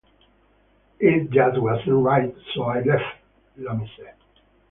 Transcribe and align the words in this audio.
"It 0.99 1.29
just 1.29 1.61
wasn't 1.61 2.03
right, 2.03 2.35
so 2.55 2.63
I 2.63 2.77
left", 2.81 3.17
Iommi 3.59 3.87
said. 3.95 4.15